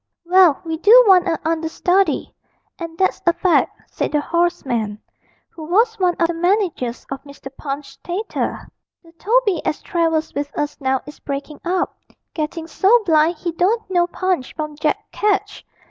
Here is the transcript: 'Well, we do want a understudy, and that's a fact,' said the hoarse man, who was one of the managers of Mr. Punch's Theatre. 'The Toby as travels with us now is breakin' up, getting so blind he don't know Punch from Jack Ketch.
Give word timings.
'Well, 0.25 0.59
we 0.65 0.77
do 0.79 1.03
want 1.07 1.27
a 1.27 1.37
understudy, 1.47 2.33
and 2.79 2.97
that's 2.97 3.21
a 3.27 3.33
fact,' 3.33 3.79
said 3.91 4.11
the 4.13 4.19
hoarse 4.19 4.65
man, 4.65 4.99
who 5.51 5.61
was 5.65 5.99
one 5.99 6.15
of 6.19 6.27
the 6.27 6.33
managers 6.33 7.05
of 7.11 7.21
Mr. 7.21 7.55
Punch's 7.55 7.97
Theatre. 8.03 8.67
'The 9.03 9.11
Toby 9.19 9.63
as 9.63 9.79
travels 9.83 10.33
with 10.33 10.51
us 10.57 10.81
now 10.81 11.01
is 11.05 11.19
breakin' 11.19 11.59
up, 11.63 11.99
getting 12.33 12.65
so 12.65 13.03
blind 13.05 13.35
he 13.35 13.51
don't 13.51 13.87
know 13.91 14.07
Punch 14.07 14.55
from 14.55 14.75
Jack 14.75 15.11
Ketch. 15.11 15.63